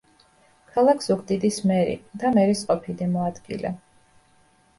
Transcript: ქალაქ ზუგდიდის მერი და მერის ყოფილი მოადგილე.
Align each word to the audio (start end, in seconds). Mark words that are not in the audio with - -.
ქალაქ 0.77 1.03
ზუგდიდის 1.07 1.59
მერი 1.73 1.93
და 2.25 2.33
მერის 2.39 2.65
ყოფილი 2.71 3.11
მოადგილე. 3.13 3.75